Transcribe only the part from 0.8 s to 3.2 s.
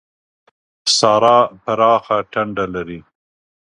سارا پراخه ټنډه لري.